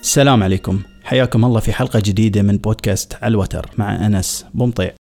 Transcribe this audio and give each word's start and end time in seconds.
السلام 0.00 0.42
عليكم. 0.42 0.80
حياكم 1.02 1.44
الله 1.44 1.60
في 1.60 1.72
حلقة 1.72 2.02
جديدة 2.04 2.42
من 2.42 2.56
بودكاست 2.56 3.14
على 3.14 3.30
الوتر 3.30 3.70
مع 3.78 4.06
أنس 4.06 4.46
بمطيع. 4.54 4.94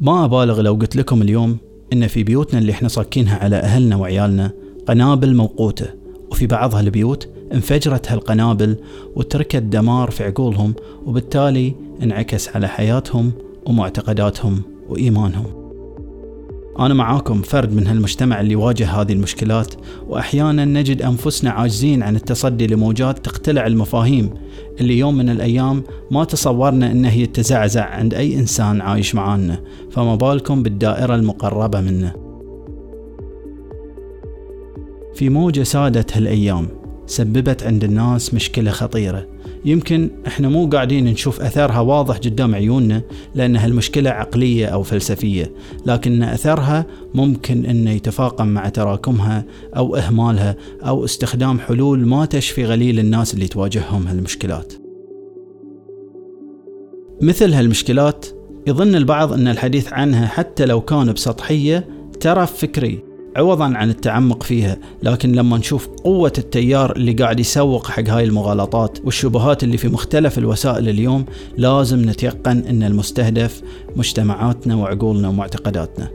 ما 0.00 0.24
أبالغ 0.24 0.60
لو 0.60 0.74
قلت 0.74 0.96
لكم 0.96 1.22
اليوم 1.22 1.56
إن 1.92 2.06
في 2.06 2.22
بيوتنا 2.22 2.58
اللي 2.58 2.72
إحنا 2.72 2.88
صاكينها 2.88 3.38
على 3.38 3.56
أهلنا 3.56 3.96
وعيالنا 3.96 4.50
قنابل 4.86 5.34
موقوتة 5.34 5.94
وفي 6.30 6.46
بعضها 6.46 6.80
البيوت 6.80 7.28
انفجرت 7.52 8.12
هالقنابل 8.12 8.76
وتركت 9.16 9.62
دمار 9.62 10.10
في 10.10 10.24
عقولهم 10.24 10.74
وبالتالي 11.06 11.74
انعكس 12.02 12.56
على 12.56 12.68
حياتهم 12.68 13.32
ومعتقداتهم 13.66 14.62
وإيمانهم. 14.88 15.61
أنا 16.78 16.94
معاكم 16.94 17.42
فرد 17.42 17.72
من 17.72 17.86
هالمجتمع 17.86 18.40
اللي 18.40 18.52
يواجه 18.52 18.90
هذه 18.90 19.12
المشكلات 19.12 19.74
وأحيانا 20.08 20.64
نجد 20.64 21.02
أنفسنا 21.02 21.50
عاجزين 21.50 22.02
عن 22.02 22.16
التصدي 22.16 22.66
لموجات 22.66 23.18
تقتلع 23.18 23.66
المفاهيم 23.66 24.30
اللي 24.80 24.98
يوم 24.98 25.16
من 25.16 25.30
الأيام 25.30 25.82
ما 26.10 26.24
تصورنا 26.24 26.92
أنها 26.92 27.10
هي 27.10 27.26
تزعزع 27.26 27.84
عند 27.84 28.14
أي 28.14 28.34
إنسان 28.38 28.80
عايش 28.80 29.14
معانا 29.14 29.60
فما 29.90 30.14
بالكم 30.14 30.62
بالدائرة 30.62 31.14
المقربة 31.14 31.80
منه. 31.80 32.12
في 35.14 35.28
موجة 35.28 35.62
سادت 35.62 36.16
هالأيام 36.16 36.68
سببت 37.06 37.62
عند 37.62 37.84
الناس 37.84 38.34
مشكلة 38.34 38.70
خطيرة 38.70 39.26
يمكن 39.64 40.10
إحنا 40.26 40.48
مو 40.48 40.66
قاعدين 40.68 41.04
نشوف 41.04 41.40
أثرها 41.40 41.80
واضح 41.80 42.16
قدام 42.16 42.54
عيوننا 42.54 43.02
لأن 43.34 43.56
هالمشكلة 43.56 44.10
عقلية 44.10 44.66
أو 44.66 44.82
فلسفية، 44.82 45.52
لكن 45.86 46.22
أثرها 46.22 46.86
ممكن 47.14 47.66
إنه 47.66 47.90
يتفاقم 47.90 48.48
مع 48.48 48.68
تراكمها 48.68 49.44
أو 49.76 49.96
إهمالها 49.96 50.56
أو 50.86 51.04
استخدام 51.04 51.58
حلول 51.58 52.06
ما 52.06 52.24
تشفي 52.24 52.64
غليل 52.64 52.98
الناس 52.98 53.34
اللي 53.34 53.48
تواجههم 53.48 54.06
هالمشكلات. 54.06 54.72
مثل 57.20 57.54
هالمشكلات 57.54 58.26
يظن 58.66 58.94
البعض 58.94 59.32
إن 59.32 59.48
الحديث 59.48 59.92
عنها 59.92 60.26
حتى 60.26 60.66
لو 60.66 60.80
كان 60.80 61.12
بسطحية 61.12 61.88
ترف 62.20 62.56
فكري 62.56 63.11
عوضا 63.36 63.64
عن 63.64 63.90
التعمق 63.90 64.42
فيها 64.42 64.78
لكن 65.02 65.32
لما 65.32 65.58
نشوف 65.58 65.88
قوة 65.88 66.32
التيار 66.38 66.96
اللي 66.96 67.12
قاعد 67.12 67.40
يسوق 67.40 67.86
حق 67.86 68.08
هاي 68.08 68.24
المغالطات 68.24 68.98
والشبهات 69.04 69.64
اللي 69.64 69.76
في 69.76 69.88
مختلف 69.88 70.38
الوسائل 70.38 70.88
اليوم 70.88 71.24
لازم 71.56 72.10
نتيقن 72.10 72.58
إن 72.58 72.82
المستهدف 72.82 73.62
مجتمعاتنا 73.96 74.74
وعقولنا 74.74 75.28
ومعتقداتنا. 75.28 76.08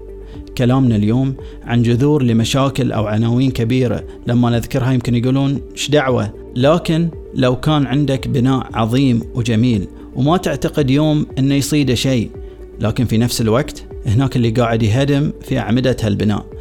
كلامنا 0.58 0.96
اليوم 0.96 1.36
عن 1.64 1.84
جذور 1.84 2.24
لمشاكل 2.24 2.92
أو 2.92 3.08
عناوين 3.08 3.52
كبيرة 3.52 4.04
لما 4.28 4.50
نذكرها 4.50 4.92
يمكن 4.92 5.16
يقولون 5.16 5.62
إيش 5.72 5.90
دعوة؟ 5.90 6.34
لكن 6.56 7.10
لو 7.34 7.56
كان 7.56 7.88
عندك 7.88 8.28
بناء 8.28 8.68
عظيم 8.74 9.22
وجميل 9.36 9.88
وما 10.16 10.38
تعتقد 10.38 10.90
يوم 10.90 11.26
إنه 11.40 11.56
يصيده 11.56 11.94
شيء 11.96 12.32
لكن 12.80 13.06
في 13.06 13.18
نفس 13.18 13.42
الوقت 13.42 13.84
هناك 14.06 14.36
اللي 14.36 14.50
قاعد 14.50 14.84
يهدم 14.84 15.32
في 15.42 15.60
أعمدة 15.60 15.98
هالبناء. 16.02 16.57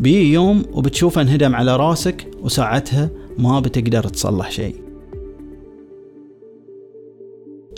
بيجي 0.00 0.32
يوم 0.32 0.62
وبتشوفه 0.72 1.20
انهدم 1.20 1.54
على 1.54 1.76
راسك 1.76 2.26
وساعتها 2.42 3.10
ما 3.38 3.60
بتقدر 3.60 4.08
تصلح 4.08 4.50
شيء. 4.50 4.74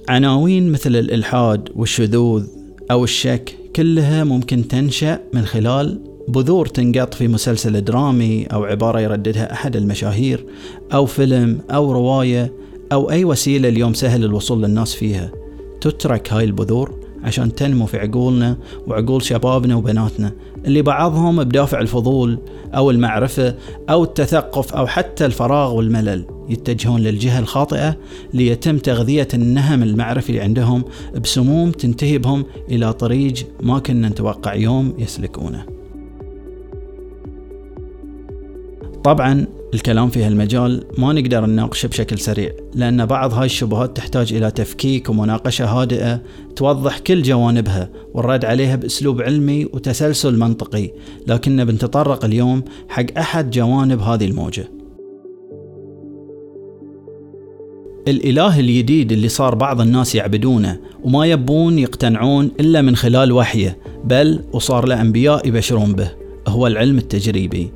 عناوين 0.08 0.72
مثل 0.72 0.96
الإلحاد 0.96 1.68
والشذوذ 1.74 2.46
أو 2.90 3.04
الشك 3.04 3.56
كلها 3.76 4.24
ممكن 4.24 4.68
تنشأ 4.68 5.20
من 5.32 5.44
خلال 5.44 6.00
بذور 6.28 6.66
تنقط 6.66 7.14
في 7.14 7.28
مسلسل 7.28 7.84
درامي 7.84 8.46
أو 8.46 8.64
عبارة 8.64 9.00
يرددها 9.00 9.52
أحد 9.52 9.76
المشاهير 9.76 10.46
أو 10.94 11.06
فيلم 11.06 11.60
أو 11.70 11.92
رواية 11.92 12.52
أو 12.92 13.10
أي 13.10 13.24
وسيلة 13.24 13.68
اليوم 13.68 13.94
سهل 13.94 14.24
الوصول 14.24 14.62
للناس 14.62 14.94
فيها. 14.94 15.32
تترك 15.80 16.32
هاي 16.32 16.44
البذور 16.44 17.05
عشان 17.26 17.54
تنمو 17.54 17.86
في 17.86 17.98
عقولنا 17.98 18.56
وعقول 18.86 19.22
شبابنا 19.22 19.76
وبناتنا. 19.76 20.32
اللي 20.66 20.82
بعضهم 20.82 21.44
بدافع 21.44 21.80
الفضول 21.80 22.38
أو 22.74 22.90
المعرفة 22.90 23.54
أو 23.90 24.04
التثقف 24.04 24.74
أو 24.74 24.86
حتى 24.86 25.26
الفراغ 25.26 25.74
والملل 25.74 26.24
يتجهون 26.48 27.00
للجهة 27.00 27.38
الخاطئة 27.38 27.96
ليتم 28.34 28.78
تغذية 28.78 29.28
النهم 29.34 29.82
المعرفي 29.82 30.40
عندهم 30.40 30.84
بسموم 31.22 31.70
تنتهي 31.70 32.18
بهم 32.18 32.44
إلى 32.70 32.92
طريق 32.92 33.34
ما 33.62 33.78
كنا 33.78 34.08
نتوقع 34.08 34.54
يوم 34.54 34.94
يسلكونه. 34.98 35.66
طبعا 39.04 39.46
الكلام 39.74 40.08
في 40.08 40.24
هالمجال 40.24 40.84
ما 40.98 41.12
نقدر 41.12 41.46
نناقشه 41.46 41.86
بشكل 41.86 42.18
سريع 42.18 42.52
لأن 42.74 43.06
بعض 43.06 43.34
هاي 43.34 43.46
الشبهات 43.46 43.96
تحتاج 43.96 44.32
إلى 44.32 44.50
تفكيك 44.50 45.08
ومناقشة 45.08 45.64
هادئة 45.64 46.22
توضح 46.56 46.98
كل 46.98 47.22
جوانبها 47.22 47.90
والرد 48.14 48.44
عليها 48.44 48.76
بأسلوب 48.76 49.22
علمي 49.22 49.64
وتسلسل 49.64 50.38
منطقي 50.38 50.90
لكننا 51.26 51.64
بنتطرق 51.64 52.24
اليوم 52.24 52.62
حق 52.88 53.06
أحد 53.18 53.50
جوانب 53.50 54.00
هذه 54.00 54.24
الموجة. 54.24 54.68
الإله 58.08 58.60
الجديد 58.60 59.12
اللي 59.12 59.28
صار 59.28 59.54
بعض 59.54 59.80
الناس 59.80 60.14
يعبدونه 60.14 60.80
وما 61.04 61.26
يبون 61.26 61.78
يقتنعون 61.78 62.50
إلا 62.60 62.82
من 62.82 62.96
خلال 62.96 63.32
وحيه 63.32 63.78
بل 64.04 64.40
وصار 64.52 64.88
له 64.88 65.00
أنبياء 65.00 65.48
يبشرون 65.48 65.92
به 65.92 66.10
هو 66.48 66.66
العلم 66.66 66.98
التجريبي. 66.98 67.70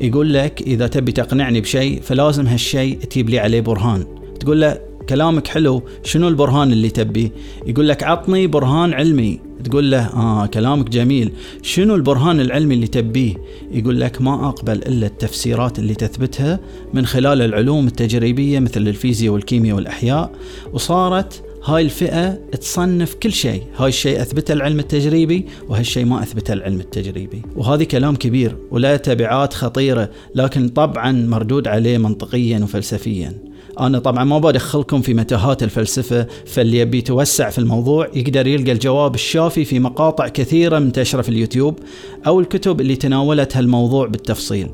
يقول 0.00 0.34
لك 0.34 0.62
إذا 0.62 0.86
تبي 0.86 1.12
تقنعني 1.12 1.60
بشيء 1.60 2.00
فلازم 2.00 2.46
هالشيء 2.46 2.98
تجيب 2.98 3.30
لي 3.30 3.38
عليه 3.38 3.60
برهان. 3.60 4.06
تقول 4.40 4.60
له 4.60 4.78
كلامك 5.08 5.48
حلو 5.48 5.82
شنو 6.04 6.28
البرهان 6.28 6.72
اللي 6.72 6.90
تبيه 6.90 7.32
يقول 7.66 7.88
لك 7.88 8.02
عطني 8.02 8.46
برهان 8.46 8.92
علمي. 8.92 9.40
تقول 9.64 9.90
له 9.90 10.06
آه 10.06 10.46
كلامك 10.46 10.88
جميل. 10.88 11.32
شنو 11.62 11.94
البرهان 11.94 12.40
العلمي 12.40 12.74
اللي 12.74 12.86
تبيه؟ 12.86 13.34
يقول 13.72 14.00
لك 14.00 14.22
ما 14.22 14.48
أقبل 14.48 14.72
إلا 14.72 15.06
التفسيرات 15.06 15.78
اللي 15.78 15.94
تثبتها 15.94 16.60
من 16.94 17.06
خلال 17.06 17.42
العلوم 17.42 17.86
التجريبية 17.86 18.58
مثل 18.58 18.80
الفيزياء 18.80 19.32
والكيمياء 19.32 19.76
والأحياء. 19.76 20.32
وصارت 20.72 21.42
هاي 21.64 21.82
الفئة 21.82 22.30
تصنف 22.60 23.14
كل 23.14 23.32
شيء. 23.32 23.62
هاي 23.76 23.88
الشيء 23.88 24.22
أثبته 24.22 24.52
العلم 24.52 24.78
التجريبي 24.78 25.46
وهالشيء 25.68 26.04
ما 26.04 26.22
أثبته 26.22 26.52
العلم 26.52 26.80
التجريبي. 26.80 27.42
وهذه 27.56 27.84
كلام 27.84 28.16
كبير 28.16 28.56
ولا 28.70 28.96
تبعات 28.96 29.54
خطيرة 29.54 30.10
لكن 30.34 30.68
طبعا 30.68 31.12
مردود 31.12 31.68
عليه 31.68 31.98
منطقيا 31.98 32.58
وفلسفيا. 32.58 33.38
أنا 33.80 33.98
طبعا 33.98 34.24
ما 34.24 34.38
بدخلكم 34.38 35.00
في 35.00 35.14
متاهات 35.14 35.62
الفلسفة 35.62 36.26
فاللي 36.46 36.78
يبي 36.78 36.98
يتوسع 36.98 37.50
في 37.50 37.58
الموضوع 37.58 38.08
يقدر 38.14 38.46
يلقى 38.46 38.72
الجواب 38.72 39.14
الشافي 39.14 39.64
في 39.64 39.78
مقاطع 39.78 40.28
كثيرة 40.28 40.78
منتشرة 40.78 41.22
في 41.22 41.28
اليوتيوب 41.28 41.78
أو 42.26 42.40
الكتب 42.40 42.80
اللي 42.80 42.96
تناولت 42.96 43.56
هالموضوع 43.56 44.06
بالتفصيل. 44.06 44.68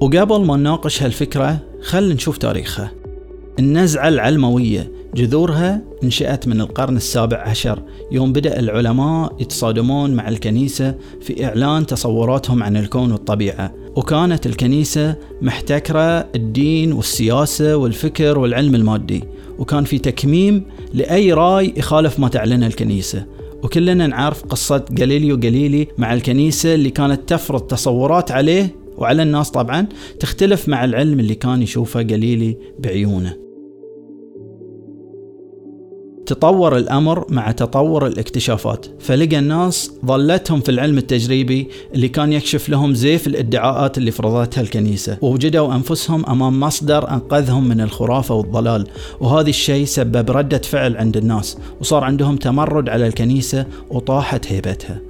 وقبل 0.00 0.44
ما 0.44 0.56
نناقش 0.56 1.02
هالفكرة 1.02 1.58
خل 1.82 2.12
نشوف 2.12 2.38
تاريخها 2.38 2.92
النزعة 3.58 4.08
العلموية. 4.08 4.92
جذورها 5.14 5.82
انشأت 6.04 6.48
من 6.48 6.60
القرن 6.60 6.96
السابع 6.96 7.38
عشر. 7.38 7.82
يوم 8.12 8.32
بدأ 8.32 8.58
العلماء 8.58 9.36
يتصادمون 9.40 10.10
مع 10.10 10.28
الكنيسة 10.28 10.94
في 11.20 11.44
إعلان 11.44 11.86
تصوراتهم 11.86 12.62
عن 12.62 12.76
الكون 12.76 13.12
والطبيعة. 13.12 13.74
وكانت 13.96 14.46
الكنيسة 14.46 15.16
محتكرة 15.42 16.28
الدين 16.34 16.92
والسياسة 16.92 17.76
والفكر 17.76 18.38
والعلم 18.38 18.74
المادي. 18.74 19.24
وكان 19.58 19.84
في 19.84 19.98
تكميم 19.98 20.64
لأي 20.94 21.32
رأي 21.32 21.74
يخالف 21.76 22.18
ما 22.18 22.28
تعلنه 22.28 22.66
الكنيسة. 22.66 23.26
وكلنا 23.62 24.06
نعرف 24.06 24.42
قصة 24.42 24.84
جاليليو 24.90 25.36
جاليلي 25.36 25.88
مع 25.98 26.14
الكنيسة 26.14 26.74
اللي 26.74 26.90
كانت 26.90 27.28
تفرض 27.28 27.60
تصورات 27.60 28.30
عليه 28.30 28.74
وعلى 28.98 29.22
الناس 29.22 29.50
طبعا 29.50 29.86
تختلف 30.20 30.68
مع 30.68 30.84
العلم 30.84 31.20
اللي 31.20 31.34
كان 31.34 31.62
يشوفه 31.62 32.02
جاليلي 32.02 32.56
بعيونه. 32.78 33.45
تطور 36.26 36.76
الأمر 36.76 37.26
مع 37.28 37.50
تطور 37.50 38.06
الاكتشافات. 38.06 38.86
فلقى 39.00 39.38
الناس 39.38 39.90
ظلتهم 40.06 40.60
في 40.60 40.68
العلم 40.68 40.98
التجريبي 40.98 41.68
اللي 41.94 42.08
كان 42.08 42.32
يكشف 42.32 42.68
لهم 42.68 42.94
زيف 42.94 43.26
الادعاءات 43.26 43.98
اللي 43.98 44.10
فرضتها 44.10 44.60
الكنيسة. 44.60 45.18
ووجدوا 45.22 45.74
أنفسهم 45.74 46.26
أمام 46.26 46.60
مصدر 46.60 47.10
أنقذهم 47.10 47.68
من 47.68 47.80
الخرافة 47.80 48.34
والضلال. 48.34 48.86
وهذا 49.20 49.48
الشيء 49.50 49.84
سبب 49.84 50.30
ردة 50.30 50.58
فعل 50.58 50.96
عند 50.96 51.16
الناس 51.16 51.58
وصار 51.80 52.04
عندهم 52.04 52.36
تمرد 52.36 52.88
على 52.88 53.06
الكنيسة 53.06 53.66
وطاحت 53.90 54.52
هيبتها. 54.52 55.00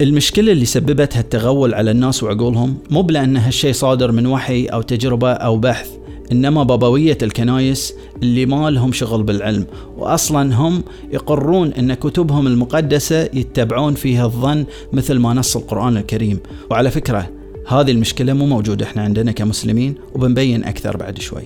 المشكلة 0.00 0.52
اللي 0.52 0.64
سببت 0.64 1.16
هالتغول 1.16 1.74
على 1.74 1.90
الناس 1.90 2.22
وعقولهم 2.22 2.76
مو 2.90 3.02
بلأن 3.02 3.36
هالشيء 3.36 3.72
صادر 3.72 4.12
من 4.12 4.26
وحي 4.26 4.66
أو 4.66 4.82
تجربة 4.82 5.32
أو 5.32 5.58
بحث. 5.58 5.90
إنما 6.34 6.62
بابوية 6.62 7.18
الكنايس 7.22 7.94
اللي 8.22 8.46
ما 8.46 8.70
لهم 8.70 8.92
شغل 8.92 9.22
بالعلم 9.22 9.66
وأصلا 9.96 10.54
هم 10.54 10.82
يقرون 11.12 11.72
أن 11.72 11.94
كتبهم 11.94 12.46
المقدسة 12.46 13.22
يتبعون 13.22 13.94
فيها 13.94 14.24
الظن 14.24 14.64
مثل 14.92 15.18
ما 15.18 15.34
نص 15.34 15.56
القرآن 15.56 15.96
الكريم. 15.96 16.40
وعلى 16.70 16.90
فكرة 16.90 17.30
هذه 17.68 17.90
المشكلة 17.90 18.32
مو 18.32 18.46
موجودة 18.46 18.86
إحنا 18.86 19.02
عندنا 19.02 19.32
كمسلمين 19.32 19.94
وبنبين 20.14 20.64
أكثر 20.64 20.96
بعد 20.96 21.18
شوي. 21.18 21.42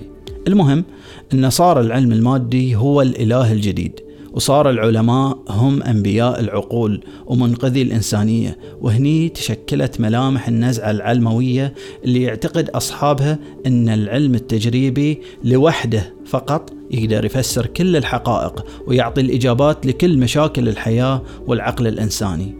المهم 0.47 0.83
أن 1.33 1.49
صار 1.49 1.81
العلم 1.81 2.11
المادي 2.11 2.75
هو 2.75 3.01
الإله 3.01 3.51
الجديد. 3.51 3.99
وصار 4.33 4.69
العلماء 4.69 5.37
هم 5.49 5.83
أنبياء 5.83 6.39
العقول 6.39 7.03
ومنقذي 7.25 7.81
الإنسانية. 7.81 8.57
وهني 8.81 9.29
تشكلت 9.29 10.01
ملامح 10.01 10.47
النزعة 10.47 10.91
العلموية 10.91 11.73
اللي 12.03 12.23
يعتقد 12.23 12.69
أصحابها 12.69 13.39
أن 13.65 13.89
العلم 13.89 14.35
التجريبي 14.35 15.21
لوحده 15.43 16.13
فقط 16.25 16.73
يقدر 16.91 17.25
يفسر 17.25 17.65
كل 17.65 17.95
الحقائق 17.95 18.65
ويعطي 18.87 19.21
الإجابات 19.21 19.85
لكل 19.85 20.17
مشاكل 20.17 20.69
الحياة 20.69 21.21
والعقل 21.47 21.87
الإنساني. 21.87 22.58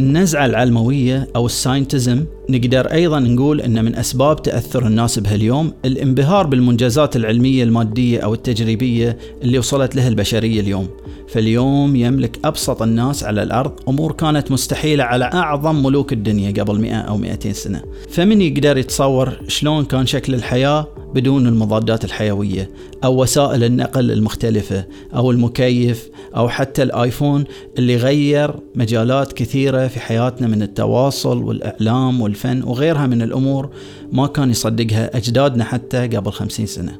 النزعة 0.00 0.46
العلموية 0.46 1.28
أو 1.36 1.46
الساينتزم 1.46 2.24
نقدر 2.50 2.86
أيضا 2.86 3.20
نقول 3.20 3.60
أن 3.60 3.84
من 3.84 3.94
أسباب 3.94 4.42
تأثر 4.42 4.86
الناس 4.86 5.18
بها 5.18 5.34
اليوم 5.34 5.72
الانبهار 5.84 6.46
بالمنجزات 6.46 7.16
العلمية 7.16 7.64
المادية 7.64 8.20
أو 8.20 8.34
التجريبية 8.34 9.18
اللي 9.42 9.58
وصلت 9.58 9.96
لها 9.96 10.08
البشرية 10.08 10.60
اليوم. 10.60 10.88
فاليوم 11.28 11.96
يملك 11.96 12.38
أبسط 12.44 12.82
الناس 12.82 13.24
على 13.24 13.42
الأرض 13.42 13.72
أمور 13.88 14.12
كانت 14.12 14.50
مستحيلة 14.50 15.04
على 15.04 15.24
أعظم 15.24 15.82
ملوك 15.82 16.12
الدنيا 16.12 16.62
قبل 16.62 16.80
100 16.80 16.94
أو 16.94 17.16
200 17.16 17.52
سنة. 17.52 17.82
فمن 18.10 18.42
يقدر 18.42 18.78
يتصور 18.78 19.32
شلون 19.48 19.84
كان 19.84 20.06
شكل 20.06 20.34
الحياة 20.34 20.88
بدون 21.16 21.46
المضادات 21.46 22.04
الحيوية 22.04 22.70
أو 23.04 23.22
وسائل 23.22 23.64
النقل 23.64 24.10
المختلفة 24.10 24.84
أو 25.14 25.30
المكيف 25.30 26.10
أو 26.36 26.48
حتى 26.48 26.82
الآيفون 26.82 27.44
اللي 27.78 27.96
غير 27.96 28.54
مجالات 28.74 29.32
كثيرة 29.32 29.86
في 29.86 30.00
حياتنا 30.00 30.48
من 30.48 30.62
التواصل 30.62 31.42
والإعلام 31.42 32.20
والفن 32.20 32.62
وغيرها 32.62 33.06
من 33.06 33.22
الأمور 33.22 33.70
ما 34.12 34.26
كان 34.26 34.50
يصدقها 34.50 35.16
أجدادنا 35.16 35.64
حتى 35.64 36.06
قبل 36.06 36.30
خمسين 36.30 36.66
سنة. 36.66 36.98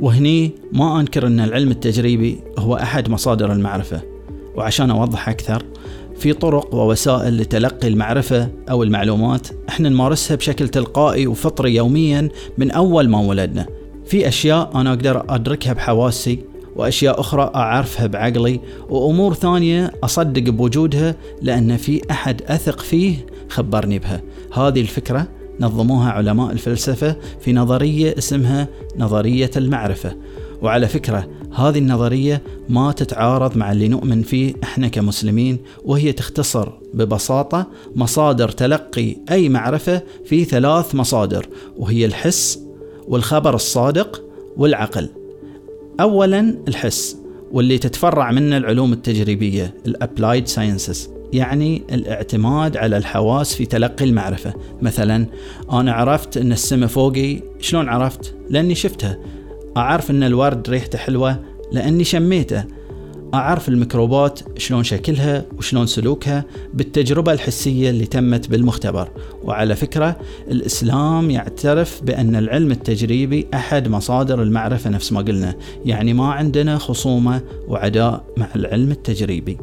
وهني 0.00 0.50
ما 0.72 1.00
أنكر 1.00 1.26
أن 1.26 1.40
العلم 1.40 1.70
التجريبي 1.70 2.40
هو 2.58 2.76
أحد 2.76 3.10
مصادر 3.10 3.52
المعرفة 3.52 4.00
وعشان 4.56 4.90
أوضح 4.90 5.28
أكثر 5.28 5.64
في 6.20 6.32
طرق 6.32 6.74
ووسائل 6.74 7.36
لتلقي 7.36 7.88
المعرفة 7.88 8.48
أو 8.70 8.82
المعلومات 8.82 9.48
إحنا 9.68 9.88
نمارسها 9.88 10.36
بشكل 10.36 10.68
تلقائي 10.68 11.26
وفطري 11.26 11.74
يوميا 11.74 12.28
من 12.58 12.70
أول 12.70 13.08
ما 13.08 13.20
ولدنا. 13.20 13.66
في 14.06 14.28
أشياء 14.28 14.70
أنا 14.74 14.90
أقدر 14.90 15.24
أدركها 15.28 15.72
بحواسي 15.72 16.38
وأشياء 16.76 17.20
أخرى 17.20 17.50
أعرفها 17.54 18.06
بعقلي 18.06 18.60
وأمور 18.88 19.34
ثانية 19.34 19.92
أصدق 20.04 20.42
بوجودها 20.50 21.14
لأن 21.42 21.76
في 21.76 22.00
أحد 22.10 22.42
أثق 22.42 22.80
فيه 22.80 23.26
خبرني 23.48 23.98
بها. 23.98 24.22
هذه 24.52 24.80
الفكرة 24.80 25.28
نظموها 25.60 26.10
علماء 26.10 26.52
الفلسفة 26.52 27.16
في 27.40 27.52
نظرية 27.52 28.14
اسمها 28.18 28.68
نظرية 28.98 29.50
المعرفة. 29.56 30.16
وعلى 30.62 30.88
فكرة 30.88 31.28
هذه 31.54 31.78
النظرية 31.78 32.42
ما 32.68 32.92
تتعارض 32.92 33.56
مع 33.56 33.72
اللي 33.72 33.88
نؤمن 33.88 34.22
فيه 34.22 34.54
إحنا 34.62 34.88
كمسلمين 34.88 35.58
وهي 35.84 36.12
تختصر 36.12 36.68
ببساطة 36.94 37.66
مصادر 37.96 38.48
تلقي 38.48 39.16
أي 39.30 39.48
معرفة 39.48 40.02
في 40.24 40.44
ثلاث 40.44 40.94
مصادر 40.94 41.48
وهي 41.76 42.04
الحس 42.04 42.60
والخبر 43.08 43.54
الصادق 43.54 44.22
والعقل. 44.56 45.08
أولا 46.00 46.58
الحس 46.68 47.16
واللي 47.52 47.78
تتفرع 47.78 48.30
منه 48.30 48.56
العلوم 48.56 48.92
التجريبية 48.92 49.74
ال 49.86 49.94
applied 49.94 50.46
sciences 50.48 51.10
يعني 51.32 51.82
الاعتماد 51.92 52.76
على 52.76 52.96
الحواس 52.96 53.54
في 53.54 53.66
تلقي 53.66 54.04
المعرفة. 54.04 54.54
مثلا 54.82 55.26
أنا 55.72 55.92
عرفت 55.92 56.36
أن 56.36 56.52
السماء 56.52 56.88
فوقي 56.88 57.40
شلون 57.60 57.88
عرفت؟ 57.88 58.34
لأني 58.50 58.74
شفتها. 58.74 59.18
أعرف 59.76 60.10
أن 60.10 60.22
الورد 60.22 60.70
ريحته 60.70 60.98
حلوة 60.98 61.40
لأني 61.72 62.04
شميته. 62.04 62.64
أعرف 63.34 63.68
الميكروبات 63.68 64.40
شلون 64.58 64.84
شكلها 64.84 65.46
وشلون 65.58 65.86
سلوكها 65.86 66.44
بالتجربة 66.74 67.32
الحسية 67.32 67.90
اللي 67.90 68.06
تمت 68.06 68.50
بالمختبر. 68.50 69.08
وعلى 69.44 69.76
فكرة 69.76 70.16
الإسلام 70.50 71.30
يعترف 71.30 72.02
بأن 72.02 72.36
العلم 72.36 72.70
التجريبي 72.70 73.46
أحد 73.54 73.88
مصادر 73.88 74.42
المعرفة 74.42 74.90
نفس 74.90 75.12
ما 75.12 75.20
قلنا. 75.20 75.54
يعني 75.84 76.12
ما 76.12 76.32
عندنا 76.32 76.78
خصومة 76.78 77.40
وعداء 77.68 78.24
مع 78.36 78.48
العلم 78.56 78.90
التجريبي. 78.90 79.58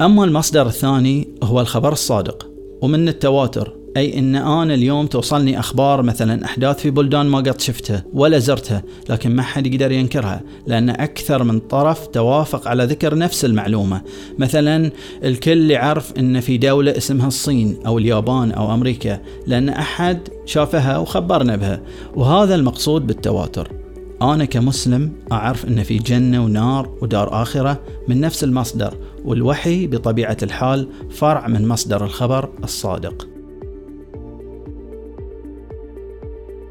أما 0.00 0.24
المصدر 0.24 0.66
الثاني 0.66 1.28
هو 1.42 1.60
الخبر 1.60 1.92
الصادق. 1.92 2.50
ومن 2.82 3.08
التواتر 3.08 3.77
أي 3.96 4.18
أن 4.18 4.36
أنا 4.36 4.74
اليوم 4.74 5.06
توصلني 5.06 5.58
أخبار 5.58 6.02
مثلا 6.02 6.44
أحداث 6.44 6.80
في 6.80 6.90
بلدان 6.90 7.26
ما 7.26 7.38
قد 7.38 7.60
شفتها 7.60 8.04
ولا 8.12 8.38
زرتها 8.38 8.82
لكن 9.08 9.36
ما 9.36 9.42
حد 9.42 9.66
يقدر 9.66 9.92
ينكرها 9.92 10.40
لأن 10.66 10.90
أكثر 10.90 11.42
من 11.42 11.60
طرف 11.60 12.06
توافق 12.06 12.68
على 12.68 12.84
ذكر 12.84 13.18
نفس 13.18 13.44
المعلومة. 13.44 14.02
مثلا 14.38 14.90
الكل 15.24 15.70
يعرف 15.70 16.12
أن 16.18 16.40
في 16.40 16.58
دولة 16.58 16.96
اسمها 16.96 17.28
الصين 17.28 17.76
أو 17.86 17.98
اليابان 17.98 18.52
أو 18.52 18.74
أمريكا 18.74 19.20
لأن 19.46 19.68
أحد 19.68 20.18
شافها 20.46 20.98
وخبرنا 20.98 21.56
بها 21.56 21.80
وهذا 22.14 22.54
المقصود 22.54 23.06
بالتواتر. 23.06 23.72
أنا 24.22 24.44
كمسلم 24.44 25.12
أعرف 25.32 25.64
أن 25.64 25.82
في 25.82 25.98
جنة 25.98 26.44
ونار 26.44 26.90
ودار 27.02 27.42
آخرة 27.42 27.80
من 28.08 28.20
نفس 28.20 28.44
المصدر 28.44 28.94
والوحي 29.24 29.86
بطبيعة 29.86 30.36
الحال 30.42 30.88
فرع 31.10 31.48
من 31.48 31.68
مصدر 31.68 32.04
الخبر 32.04 32.48
الصادق. 32.64 33.37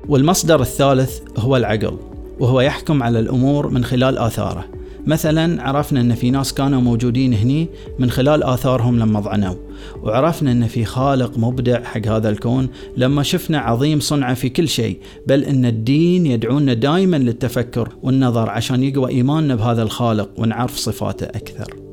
والمصدر 0.07 0.62
الثالث 0.62 1.19
هو 1.38 1.57
العقل 1.57 1.98
وهو 2.39 2.62
يحكم 2.62 3.04
على 3.04 3.19
الأمور 3.19 3.69
من 3.69 3.83
خلال 3.83 4.18
آثاره. 4.18 4.65
مثلا 5.07 5.63
عرفنا 5.63 6.01
أن 6.01 6.15
في 6.15 6.31
ناس 6.31 6.54
كانوا 6.54 6.81
موجودين 6.81 7.33
هني 7.33 7.68
من 8.00 8.09
خلال 8.09 8.44
آثارهم 8.44 9.00
لما 9.00 9.19
ضعنوا 9.19 9.56
وعرفنا 10.04 10.51
أن 10.51 10.68
في 10.68 10.86
خالق 10.86 11.38
مبدع 11.38 11.83
حق 11.83 12.07
هذا 12.07 12.30
الكون 12.30 12.69
لما 12.98 13.24
شفنا 13.24 13.59
عظيم 13.59 14.00
صنعه 14.00 14.33
في 14.33 14.50
كل 14.50 14.68
شيء 14.68 15.00
بل 15.27 15.44
أن 15.44 15.65
الدين 15.65 16.25
يدعونا 16.25 16.74
دائما 16.74 17.18
للتفكر 17.18 17.89
والنظر 18.04 18.50
عشان 18.50 18.83
يقوى 18.83 19.12
إيماننا 19.12 19.56
بهذا 19.56 19.83
الخالق 19.83 20.30
ونعرف 20.37 20.78
صفاته 20.78 21.26
أكثر. 21.26 21.87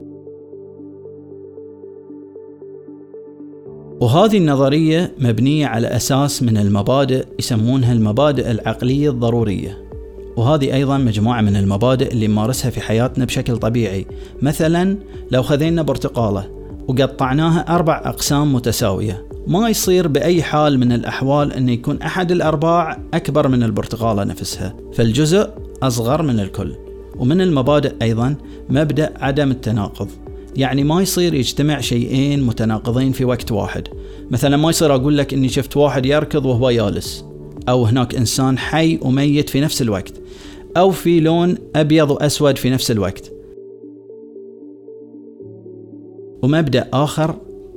وهذه 4.05 4.39
النظرية 4.39 5.13
مبنية 5.19 5.67
على 5.67 5.87
أساس 5.87 6.43
من 6.43 6.57
المبادئ 6.57 7.27
يسمونها 7.39 7.93
المبادئ 7.93 8.51
العقلية 8.51 9.11
الضرورية. 9.11 9.79
وهذه 10.37 10.75
أيضا 10.75 10.99
مجموعة 10.99 11.41
من 11.41 11.57
المبادئ 11.57 12.13
اللي 12.13 12.27
نمارسها 12.27 12.71
في 12.71 12.81
حياتنا 12.81 13.25
بشكل 13.25 13.57
طبيعي. 13.57 14.07
مثلا 14.43 14.97
لو 15.31 15.43
خذينا 15.43 15.83
برتقالة 15.83 16.51
وقطعناها 16.89 17.75
أربع 17.75 18.03
أقسام 18.05 18.55
متساوية 18.55 19.27
ما 19.47 19.69
يصير 19.69 20.09
بأي 20.09 20.43
حال 20.43 20.81
من 20.81 20.93
الأحوال 20.93 21.53
أن 21.53 21.69
يكون 21.69 22.03
أحد 22.03 22.33
الأرباع 22.33 22.99
أكبر 23.15 23.49
من 23.49 23.63
البرتقالة 23.63 24.25
نفسها 24.25 24.75
فالجزء 24.93 25.49
أصغر 25.83 26.23
من 26.23 26.41
الكل. 26.41 26.75
ومن 27.19 27.41
المبادئ 27.41 27.95
أيضا 28.03 28.35
مبدأ 28.69 29.13
عدم 29.21 29.51
التناقض. 29.51 30.09
يعني 30.57 30.85
ما 30.85 31.03
يصير 31.03 31.35
يجتمع 31.35 31.81
شيئين 31.81 32.43
متناقضين 32.43 33.13
في 33.13 33.25
وقت 33.25 33.53
واحد. 33.53 33.89
مثلا 34.31 34.57
ما 34.57 34.71
يصير 34.71 34.95
أقول 34.95 35.19
لك 35.19 35.35
أني 35.35 35.49
شفت 35.49 35.77
واحد 35.77 36.07
يركض 36.07 36.47
وهو 36.47 36.71
يالس 36.71 37.25
أو 37.69 37.85
هناك 37.85 38.15
إنسان 38.15 38.59
حي 38.59 38.99
وميت 39.03 39.51
في 39.51 39.61
نفس 39.61 39.83
الوقت 39.83 40.13
أو 40.77 40.91
في 40.91 41.21
لون 41.21 41.57
أبيض 41.77 42.11
وأسود 42.11 42.59
في 42.59 42.71
نفس 42.71 42.91
الوقت. 42.91 43.33
ومبدأ 46.43 46.89
آخر 46.93 47.35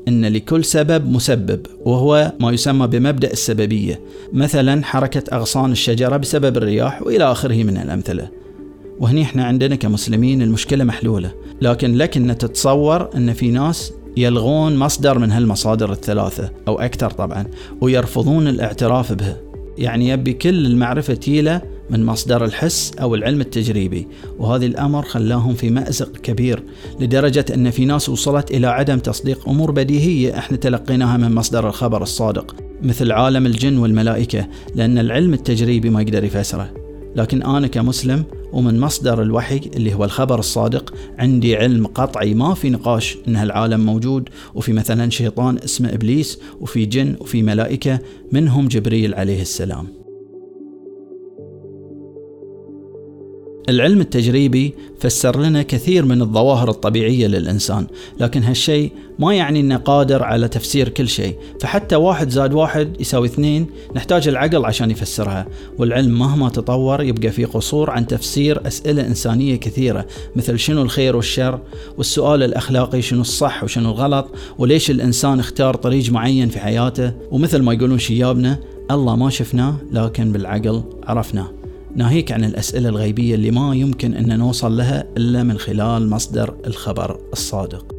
أن 0.07 0.25
لكل 0.25 0.63
سبب 0.63 1.11
مسبب 1.11 1.65
وهو 1.85 2.33
ما 2.39 2.51
يسمى 2.51 2.87
بمبدأ 2.87 3.31
السببية 3.31 3.99
مثلا 4.33 4.83
حركة 4.83 5.35
أغصان 5.35 5.71
الشجرة 5.71 6.17
بسبب 6.17 6.57
الرياح 6.57 7.01
وإلى 7.01 7.23
آخره 7.31 7.63
من 7.63 7.77
الأمثلة. 7.77 8.29
وهني 8.99 9.21
إحنا 9.21 9.45
عندنا 9.45 9.75
كمسلمين 9.75 10.41
المشكلة 10.41 10.83
محلولة. 10.83 11.31
لكن 11.61 11.95
لك 11.95 12.17
أن 12.17 12.37
تتصور 12.37 13.09
أن 13.15 13.33
في 13.33 13.51
ناس 13.51 13.93
يلغون 14.17 14.75
مصدر 14.75 15.19
من 15.19 15.31
هالمصادر 15.31 15.91
الثلاثة 15.91 16.49
أو 16.67 16.79
أكثر 16.79 17.09
طبعا 17.09 17.45
ويرفضون 17.81 18.47
الاعتراف 18.47 19.13
بها. 19.13 19.37
يعني 19.77 20.09
يبي 20.09 20.33
كل 20.33 20.65
المعرفة 20.65 21.13
تيلة 21.13 21.61
من 21.89 22.05
مصدر 22.05 22.45
الحس 22.45 22.91
أو 23.01 23.15
العلم 23.15 23.41
التجريبي. 23.41 24.07
وهذا 24.39 24.65
الأمر 24.65 25.03
خلاهم 25.03 25.53
في 25.53 25.69
مأزق 25.69 26.11
كبير 26.11 26.63
لدرجة 26.99 27.45
أن 27.53 27.71
في 27.71 27.85
ناس 27.85 28.09
وصلت 28.09 28.51
إلى 28.51 28.67
عدم 28.67 28.99
تصديق 28.99 29.49
أمور 29.49 29.71
بديهية 29.71 30.37
إحنا 30.37 30.57
تلقيناها 30.57 31.17
من 31.17 31.35
مصدر 31.35 31.67
الخبر 31.67 32.03
الصادق 32.03 32.55
مثل 32.81 33.11
عالم 33.11 33.45
الجن 33.45 33.77
والملائكة 33.77 34.47
لأن 34.75 34.97
العلم 34.97 35.33
التجريبي 35.33 35.89
ما 35.89 36.01
يقدر 36.01 36.23
يفسره. 36.23 36.69
لكن 37.15 37.43
أنا 37.43 37.67
كمسلم 37.67 38.23
ومن 38.53 38.79
مصدر 38.79 39.21
الوحي 39.21 39.61
اللي 39.75 39.93
هو 39.93 40.03
الخبر 40.03 40.39
الصادق 40.39 40.93
عندي 41.17 41.55
علم 41.55 41.87
قطعي 41.87 42.33
ما 42.33 42.53
في 42.53 42.69
نقاش 42.69 43.17
إن 43.27 43.35
العالم 43.35 43.85
موجود 43.85 44.29
وفي 44.55 44.73
مثلا 44.73 45.09
شيطان 45.09 45.57
اسمه 45.57 45.93
إبليس 45.93 46.39
وفي 46.61 46.85
جن 46.85 47.15
وفي 47.19 47.43
ملائكة 47.43 47.99
منهم 48.31 48.67
جبريل 48.67 49.15
عليه 49.15 49.41
السلام. 49.41 49.96
العلم 53.69 54.01
التجريبي 54.01 54.73
فسر 54.99 55.39
لنا 55.39 55.61
كثير 55.61 56.05
من 56.05 56.21
الظواهر 56.21 56.69
الطبيعية 56.69 57.27
للإنسان 57.27 57.87
لكن 58.19 58.43
هالشيء 58.43 58.91
ما 59.19 59.33
يعني 59.35 59.59
أنه 59.59 59.77
قادر 59.77 60.23
على 60.23 60.47
تفسير 60.47 60.89
كل 60.89 61.07
شيء. 61.07 61.35
فحتى 61.61 61.95
واحد 61.95 62.29
زاد 62.29 62.53
واحد 62.53 63.01
يساوي 63.01 63.27
اثنين 63.27 63.67
نحتاج 63.95 64.27
العقل 64.27 64.65
عشان 64.65 64.91
يفسرها. 64.91 65.47
والعلم 65.77 66.19
مهما 66.19 66.49
تطور 66.49 67.03
يبقى 67.03 67.31
في 67.31 67.45
قصور 67.45 67.89
عن 67.89 68.07
تفسير 68.07 68.67
أسئلة 68.67 69.07
إنسانية 69.07 69.55
كثيرة 69.55 70.05
مثل 70.35 70.59
شنو 70.59 70.81
الخير 70.81 71.15
والشر؟ 71.15 71.59
والسؤال 71.97 72.43
الأخلاقي 72.43 73.01
شنو 73.01 73.21
الصح 73.21 73.63
وشنو 73.63 73.89
الغلط؟ 73.89 74.27
وليش 74.57 74.91
الإنسان 74.91 75.39
اختار 75.39 75.75
طريق 75.75 76.11
معين 76.11 76.49
في 76.49 76.59
حياته؟ 76.59 77.11
ومثل 77.31 77.61
ما 77.61 77.73
يقولون 77.73 77.99
شيابنا 77.99 78.59
الله 78.91 79.15
ما 79.15 79.29
شفناه 79.29 79.75
لكن 79.91 80.31
بالعقل 80.31 80.83
عرفناه. 81.03 81.56
ناهيك 81.97 82.31
عن 82.31 82.43
الأسئلة 82.43 82.89
الغيبية 82.89 83.35
اللي 83.35 83.51
ما 83.51 83.75
يمكن 83.75 84.13
أن 84.13 84.39
نوصل 84.39 84.77
لها 84.77 85.07
إلا 85.17 85.43
من 85.43 85.57
خلال 85.57 86.09
مصدر 86.09 86.55
الخبر 86.67 87.19
الصادق. 87.33 87.95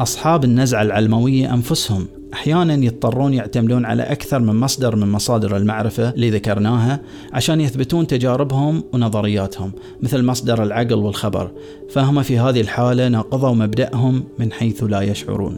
أصحاب 0.00 0.44
النزعة 0.44 0.82
العلموية 0.82 1.54
أنفسهم 1.54 2.06
أحيانا 2.32 2.74
يضطرون 2.74 3.34
يعتمدون 3.34 3.84
على 3.84 4.02
أكثر 4.02 4.38
من 4.38 4.56
مصدر 4.56 4.96
من 4.96 5.12
مصادر 5.12 5.56
المعرفة 5.56 6.10
اللي 6.10 6.30
ذكرناها 6.30 7.00
عشان 7.32 7.60
يثبتون 7.60 8.06
تجاربهم 8.06 8.84
ونظرياتهم 8.92 9.72
مثل 10.02 10.24
مصدر 10.24 10.62
العقل 10.62 10.94
والخبر. 10.94 11.50
فهم 11.90 12.22
في 12.22 12.38
هذه 12.38 12.60
الحالة 12.60 13.08
ناقضوا 13.08 13.54
مبدأهم 13.54 14.24
من 14.38 14.52
حيث 14.52 14.84
لا 14.84 15.00
يشعرون. 15.00 15.56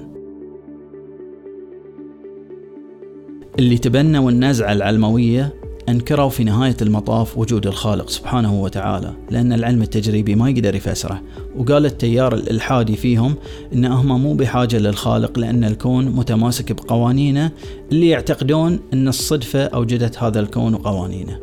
اللي 3.59 3.79
تبنوا 3.79 4.31
النزعة 4.31 4.73
العلموية 4.73 5.60
أنكروا 5.91 6.29
في 6.29 6.45
نهاية 6.45 6.77
المطاف 6.83 7.39
وجود 7.39 7.67
الخالق 7.67 8.09
سبحانه 8.09 8.63
وتعالى 8.63 9.15
لأن 9.31 9.53
العلم 9.53 9.83
التجريبي 9.83 10.35
ما 10.35 10.51
يقدر 10.51 10.75
يفسره. 10.75 11.23
وقال 11.57 11.87
التيار 11.87 12.35
الإلحادي 12.35 12.97
فيهم 12.97 13.35
إن 13.73 13.85
هم 13.85 14.23
مو 14.23 14.35
بحاجة 14.35 14.79
للخالق 14.79 15.39
لأن 15.39 15.65
الكون 15.65 16.05
متماسك 16.05 16.73
بقوانينه 16.73 17.51
اللي 17.93 18.09
يعتقدون 18.09 18.81
أن 18.93 19.09
الصدفة 19.09 19.65
أوجدت 19.65 20.19
هذا 20.19 20.41
الكون 20.41 20.75
وقوانينه. 20.75 21.39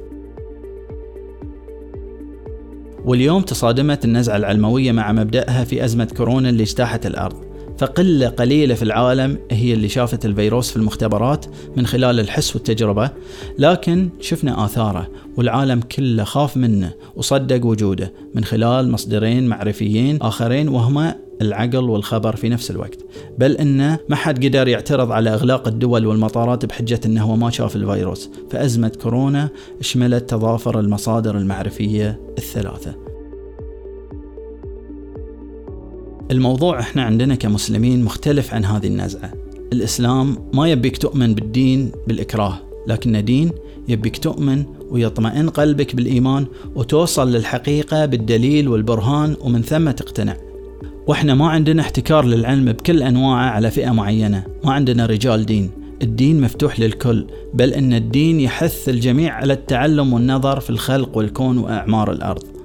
واليوم 3.06 3.42
تصادمت 3.42 4.06
النزعة 4.06 4.38
العلموية 4.38 4.92
مع 4.92 5.12
مبدأها 5.12 5.64
في 5.64 5.86
أزمة 5.86 6.08
كورونا 6.18 6.50
اللي 6.50 6.64
اجتاحت 6.64 7.06
الأرض. 7.06 7.47
فقلة 7.78 8.28
قليلة 8.28 8.76
في 8.76 8.84
العالم 8.84 9.38
هي 9.52 9.74
اللي 9.74 9.90
شافت 9.90 10.26
الفيروس 10.26 10.70
في 10.70 10.78
المختبرات 10.78 11.46
من 11.76 11.88
خلال 11.88 12.20
الحس 12.20 12.56
والتجربة 12.56 13.10
لكن 13.60 14.10
شفنا 14.20 14.66
آثاره 14.66 15.08
والعالم 15.38 15.80
كله 15.80 16.24
خاف 16.24 16.58
منه 16.58 16.94
وصدق 17.16 17.66
وجوده 17.66 18.14
من 18.36 18.44
خلال 18.44 18.92
مصدرين 18.92 19.48
معرفيين 19.48 20.22
آخرين 20.22 20.70
وهما 20.70 21.16
العقل 21.42 21.90
والخبر 21.90 22.36
في 22.36 22.50
نفس 22.50 22.72
الوقت. 22.72 22.98
بل 23.38 23.58
إنه 23.58 24.00
ما 24.10 24.16
حد 24.16 24.46
قدر 24.46 24.68
يعترض 24.68 25.12
على 25.12 25.30
إغلاق 25.30 25.68
الدول 25.68 26.06
والمطارات 26.06 26.66
بحجة 26.66 27.00
إنه 27.06 27.24
هو 27.24 27.36
ما 27.36 27.50
شاف 27.50 27.76
الفيروس 27.76 28.30
فأزمة 28.50 28.92
كورونا 29.02 29.50
شملت 29.82 30.30
تضافر 30.30 30.80
المصادر 30.80 31.38
المعرفية 31.38 32.20
الثلاثة. 32.38 33.07
الموضوع 36.32 36.80
إحنا 36.80 37.04
عندنا 37.04 37.36
كمسلمين 37.36 38.04
مختلف 38.04 38.54
عن 38.54 38.66
هذه 38.66 38.88
النزعة. 38.88 39.34
الإسلام 39.74 40.38
ما 40.54 40.70
يبيك 40.70 40.98
تؤمن 40.98 41.34
بالدين 41.34 41.92
بالإكراه 42.08 42.60
لكن 42.88 43.26
دين 43.26 43.52
يبيك 43.88 44.18
تؤمن 44.18 44.64
ويطمئن 44.92 45.50
قلبك 45.50 45.96
بالإيمان 45.96 46.46
وتوصل 46.76 47.32
للحقيقة 47.32 48.06
بالدليل 48.06 48.68
والبرهان 48.68 49.36
ومن 49.42 49.62
ثم 49.62 49.92
تقتنع. 49.92 50.38
وإحنا 51.08 51.36
ما 51.36 51.50
عندنا 51.50 51.82
احتكار 51.82 52.26
للعلم 52.26 52.72
بكل 52.72 53.04
أنواعه 53.04 53.50
على 53.50 53.72
فئة 53.72 53.92
معينة 53.92 54.44
ما 54.64 54.74
عندنا 54.74 55.06
رجال 55.06 55.46
دين. 55.46 55.72
الدين 56.02 56.42
مفتوح 56.42 56.80
للكل 56.80 57.28
بل 57.54 57.74
إن 57.74 57.94
الدين 57.94 58.40
يحث 58.40 58.90
الجميع 58.90 59.34
على 59.34 59.54
التعلم 59.54 60.14
والنظر 60.14 60.60
في 60.60 60.70
الخلق 60.70 61.18
والكون 61.18 61.58
وأعمار 61.58 62.12
الأرض. 62.12 62.57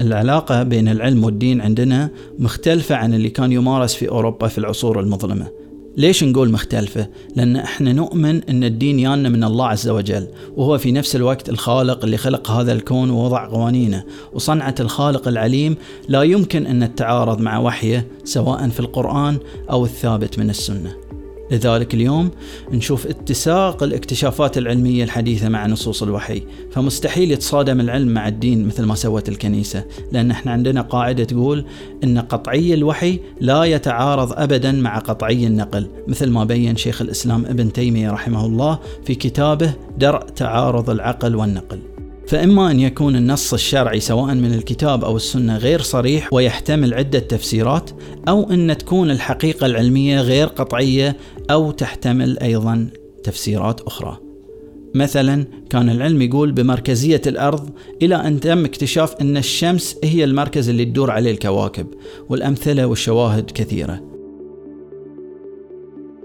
العلاقة 0.00 0.62
بين 0.62 0.88
العلم 0.88 1.24
والدين 1.24 1.60
عندنا 1.60 2.10
مختلفة 2.38 2.94
عن 2.94 3.14
اللي 3.14 3.30
كان 3.30 3.52
يمارس 3.52 3.94
في 3.94 4.08
أوروبا 4.08 4.48
في 4.48 4.58
العصور 4.58 5.00
المظلمة. 5.00 5.48
ليش 5.96 6.24
نقول 6.24 6.50
مختلفة؟ 6.50 7.08
لأن 7.36 7.56
إحنا 7.56 7.92
نؤمن 7.92 8.44
أن 8.44 8.64
الدين 8.64 8.98
يانا 8.98 9.28
من 9.28 9.44
الله 9.44 9.66
عز 9.66 9.88
وجل 9.88 10.28
وهو 10.56 10.78
في 10.78 10.92
نفس 10.92 11.16
الوقت 11.16 11.48
الخالق 11.48 12.04
اللي 12.04 12.16
خلق 12.16 12.50
هذا 12.50 12.72
الكون 12.72 13.10
ووضع 13.10 13.48
قوانينه. 13.48 14.04
وصنعة 14.32 14.74
الخالق 14.80 15.28
العليم 15.28 15.76
لا 16.08 16.22
يمكن 16.22 16.66
أن 16.66 16.94
تتعارض 16.94 17.40
مع 17.40 17.58
وحيه 17.58 18.06
سواء 18.24 18.68
في 18.68 18.80
القرآن 18.80 19.38
أو 19.70 19.84
الثابت 19.84 20.38
من 20.38 20.50
السنة. 20.50 21.07
لذلك 21.50 21.94
اليوم 21.94 22.30
نشوف 22.72 23.06
اتساق 23.06 23.82
الاكتشافات 23.82 24.58
العلمية 24.58 25.04
الحديثة 25.04 25.48
مع 25.48 25.66
نصوص 25.66 26.02
الوحي. 26.02 26.42
فمستحيل 26.72 27.32
يتصادم 27.32 27.80
العلم 27.80 28.08
مع 28.08 28.28
الدين 28.28 28.66
مثل 28.66 28.84
ما 28.84 28.94
سوت 28.94 29.28
الكنيسة 29.28 29.84
لأن 30.12 30.30
إحنا 30.30 30.52
عندنا 30.52 30.80
قاعدة 30.80 31.24
تقول 31.24 31.64
أن 32.04 32.18
قطعي 32.18 32.74
الوحي 32.74 33.20
لا 33.40 33.64
يتعارض 33.64 34.32
أبدا 34.32 34.72
مع 34.72 34.98
قطعي 34.98 35.46
النقل 35.46 35.88
مثل 36.08 36.30
ما 36.30 36.44
بين 36.44 36.76
شيخ 36.76 37.02
الإسلام 37.02 37.44
ابن 37.46 37.72
تيمية 37.72 38.10
رحمه 38.10 38.46
الله 38.46 38.78
في 39.04 39.14
كتابه 39.14 39.72
درء 39.98 40.20
تعارض 40.20 40.90
العقل 40.90 41.36
والنقل. 41.36 41.97
فإما 42.28 42.70
أن 42.70 42.80
يكون 42.80 43.16
النص 43.16 43.52
الشرعي 43.52 44.00
سواء 44.00 44.34
من 44.34 44.54
الكتاب 44.54 45.04
أو 45.04 45.16
السنة 45.16 45.56
غير 45.56 45.80
صريح 45.80 46.32
ويحتمل 46.32 46.94
عدة 46.94 47.18
تفسيرات 47.18 47.90
أو 48.28 48.50
أن 48.50 48.78
تكون 48.78 49.10
الحقيقة 49.10 49.66
العلمية 49.66 50.20
غير 50.20 50.46
قطعية 50.46 51.16
أو 51.50 51.70
تحتمل 51.70 52.38
أيضا 52.38 52.88
تفسيرات 53.24 53.80
أخرى. 53.80 54.18
مثلا 54.94 55.46
كان 55.70 55.90
العلم 55.90 56.22
يقول 56.22 56.52
بمركزية 56.52 57.22
الأرض 57.26 57.70
إلى 58.02 58.14
أن 58.14 58.40
تم 58.40 58.64
اكتشاف 58.64 59.14
أن 59.20 59.36
الشمس 59.36 59.96
هي 60.04 60.24
المركز 60.24 60.68
اللي 60.68 60.84
تدور 60.84 61.10
عليه 61.10 61.30
الكواكب 61.30 61.86
والأمثلة 62.28 62.86
والشواهد 62.86 63.50
كثيرة. 63.50 64.00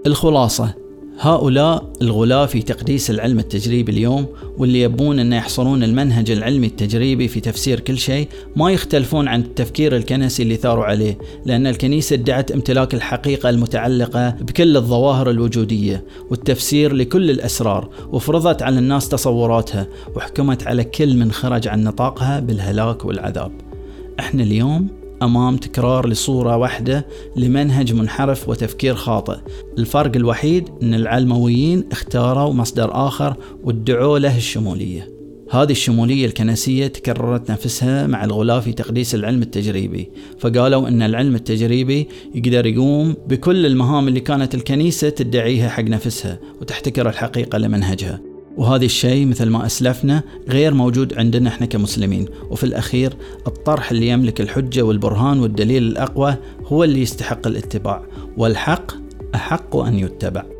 الخلاصة 0.06 0.83
هؤلاء 1.18 1.92
الغلاة 2.02 2.46
في 2.46 2.62
تقديس 2.62 3.10
العلم 3.10 3.38
التجريبي 3.38 3.92
اليوم 3.92 4.26
واللي 4.58 4.80
يبون 4.80 5.18
أن 5.18 5.32
يحصرون 5.32 5.82
المنهج 5.82 6.30
العلمي 6.30 6.66
التجريبي 6.66 7.28
في 7.28 7.40
تفسير 7.40 7.80
كل 7.80 7.98
شيء 7.98 8.28
ما 8.56 8.70
يختلفون 8.70 9.28
عن 9.28 9.40
التفكير 9.40 9.96
الكنسي 9.96 10.42
اللي 10.42 10.56
ثاروا 10.56 10.84
عليه 10.84 11.18
لأن 11.46 11.66
الكنيسة 11.66 12.14
ادعت 12.14 12.50
امتلاك 12.50 12.94
الحقيقة 12.94 13.50
المتعلقة 13.50 14.30
بكل 14.30 14.76
الظواهر 14.76 15.30
الوجودية 15.30 16.04
والتفسير 16.30 16.94
لكل 16.94 17.30
الأسرار 17.30 17.88
وفرضت 18.12 18.62
على 18.62 18.78
الناس 18.78 19.08
تصوراتها 19.08 19.86
وحكمت 20.16 20.66
على 20.66 20.84
كل 20.84 21.16
من 21.16 21.32
خرج 21.32 21.68
عن 21.68 21.84
نطاقها 21.84 22.40
بالهلاك 22.40 23.04
والعذاب. 23.04 23.52
إحنا 24.20 24.42
اليوم 24.42 25.03
أمام 25.22 25.56
تكرار 25.56 26.08
لصورة 26.08 26.56
واحدة 26.56 27.06
لمنهج 27.36 27.92
منحرف 27.92 28.48
وتفكير 28.48 28.94
خاطئ. 28.94 29.36
الفرق 29.78 30.16
الوحيد 30.16 30.68
أن 30.82 30.94
العلمويين 30.94 31.84
اختاروا 31.92 32.52
مصدر 32.52 33.06
آخر 33.06 33.36
وادعوا 33.64 34.18
له 34.18 34.36
الشمولية. 34.36 35.14
هذه 35.50 35.70
الشمولية 35.70 36.26
الكنسية 36.26 36.86
تكررت 36.86 37.50
نفسها 37.50 38.06
مع 38.06 38.24
الغلاة 38.24 38.60
في 38.60 38.72
تقديس 38.72 39.14
العلم 39.14 39.42
التجريبي. 39.42 40.10
فقالوا 40.38 40.88
أن 40.88 41.02
العلم 41.02 41.34
التجريبي 41.34 42.08
يقدر 42.34 42.66
يقوم 42.66 43.14
بكل 43.28 43.66
المهام 43.66 44.08
اللي 44.08 44.20
كانت 44.20 44.54
الكنيسة 44.54 45.08
تدعيها 45.08 45.68
حق 45.68 45.84
نفسها 45.84 46.38
وتحتكر 46.60 47.08
الحقيقة 47.08 47.58
لمنهجها. 47.58 48.33
وهذا 48.56 48.84
الشيء 48.84 49.26
مثل 49.26 49.50
ما 49.50 49.66
أسلفنا 49.66 50.22
غير 50.48 50.74
موجود 50.74 51.18
عندنا 51.18 51.48
إحنا 51.48 51.66
كمسلمين. 51.66 52.26
وفي 52.50 52.64
الأخير 52.64 53.14
الطرح 53.46 53.90
اللي 53.90 54.08
يملك 54.08 54.40
الحجة 54.40 54.82
والبرهان 54.82 55.40
والدليل 55.40 55.82
الأقوى 55.82 56.36
هو 56.66 56.84
اللي 56.84 57.02
يستحق 57.02 57.46
الاتباع. 57.46 58.02
والحق 58.36 58.92
أحق 59.34 59.76
أن 59.76 59.98
يتبع. 59.98 60.53